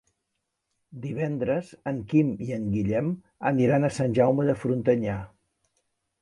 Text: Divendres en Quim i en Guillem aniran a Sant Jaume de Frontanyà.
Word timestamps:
Divendres 1.01 1.67
en 1.91 1.99
Quim 2.13 2.31
i 2.45 2.55
en 2.55 2.65
Guillem 2.77 3.11
aniran 3.51 3.87
a 3.87 3.93
Sant 3.99 4.17
Jaume 4.21 4.49
de 4.49 4.57
Frontanyà. 4.65 5.21